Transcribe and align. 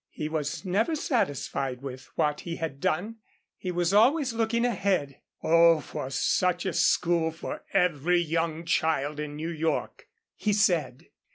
He 0.09 0.27
was 0.29 0.65
never 0.65 0.95
satisfied 0.95 1.83
with 1.83 2.07
what 2.15 2.39
he 2.39 2.55
had 2.55 2.79
done. 2.79 3.17
He 3.55 3.69
was 3.71 3.93
always 3.93 4.33
looking 4.33 4.65
ahead. 4.65 5.19
"Oh! 5.43 5.79
for 5.79 6.09
such 6.09 6.65
a 6.65 6.73
school 6.73 7.29
for 7.29 7.63
every 7.71 8.19
young 8.19 8.65
child 8.65 9.19
in 9.19 9.35
New 9.35 9.51
York," 9.51 10.07
he 10.35 10.53
said. 10.53 11.05